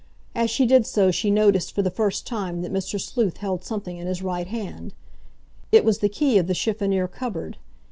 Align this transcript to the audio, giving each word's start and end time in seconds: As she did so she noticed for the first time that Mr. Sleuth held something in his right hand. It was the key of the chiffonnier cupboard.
As 0.33 0.49
she 0.49 0.65
did 0.65 0.87
so 0.87 1.11
she 1.11 1.29
noticed 1.29 1.75
for 1.75 1.83
the 1.83 1.91
first 1.91 2.25
time 2.25 2.63
that 2.63 2.73
Mr. 2.73 2.99
Sleuth 2.99 3.37
held 3.37 3.63
something 3.63 3.97
in 3.97 4.07
his 4.07 4.23
right 4.23 4.47
hand. 4.47 4.95
It 5.71 5.85
was 5.85 5.99
the 5.99 6.09
key 6.09 6.39
of 6.39 6.47
the 6.47 6.55
chiffonnier 6.55 7.07
cupboard. 7.07 7.57